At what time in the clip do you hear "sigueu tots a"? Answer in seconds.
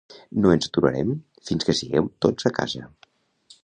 1.83-2.57